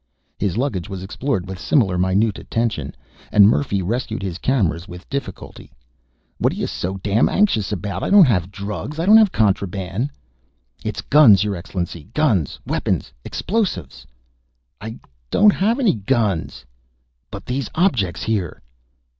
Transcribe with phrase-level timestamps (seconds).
[0.39, 2.95] His luggage was explored with similar minute attention,
[3.31, 5.71] and Murphy rescued his cameras with difficulty.
[6.39, 8.01] "What're you so damn anxious about?
[8.01, 10.09] I don't have drugs; I don't have contraband..."
[10.83, 12.09] "It's guns, your excellency.
[12.15, 14.07] Guns, weapons, explosives..."
[14.81, 14.97] "I
[15.29, 16.65] don't have any guns."
[17.29, 18.63] "But these objects here?"